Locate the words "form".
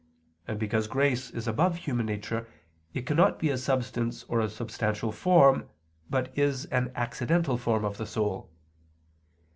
5.11-5.69, 7.55-7.85